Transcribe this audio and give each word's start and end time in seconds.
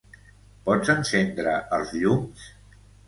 Pots 0.69 0.89
encendre 0.93 1.53
els 1.81 1.93
llums? 2.01 2.49